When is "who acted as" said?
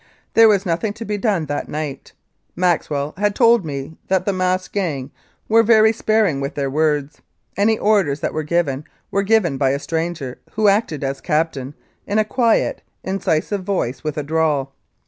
10.53-11.21